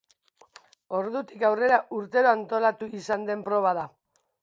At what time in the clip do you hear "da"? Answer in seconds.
3.83-3.89